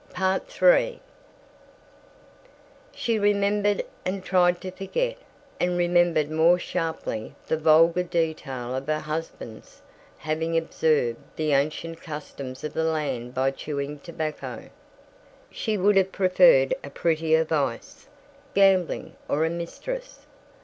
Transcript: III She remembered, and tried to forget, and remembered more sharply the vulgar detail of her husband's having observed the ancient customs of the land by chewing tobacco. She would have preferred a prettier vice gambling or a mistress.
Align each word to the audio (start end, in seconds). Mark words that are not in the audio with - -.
III 0.19 0.99
She 2.91 3.19
remembered, 3.19 3.85
and 4.03 4.23
tried 4.23 4.59
to 4.61 4.71
forget, 4.71 5.15
and 5.59 5.77
remembered 5.77 6.31
more 6.31 6.57
sharply 6.57 7.35
the 7.45 7.55
vulgar 7.55 8.01
detail 8.01 8.73
of 8.75 8.87
her 8.87 8.97
husband's 9.01 9.83
having 10.17 10.57
observed 10.57 11.19
the 11.35 11.51
ancient 11.51 12.01
customs 12.01 12.63
of 12.63 12.73
the 12.73 12.83
land 12.83 13.35
by 13.35 13.51
chewing 13.51 13.99
tobacco. 13.99 14.71
She 15.51 15.77
would 15.77 15.97
have 15.97 16.11
preferred 16.11 16.73
a 16.83 16.89
prettier 16.89 17.43
vice 17.43 18.07
gambling 18.55 19.15
or 19.29 19.45
a 19.45 19.51
mistress. 19.51 20.25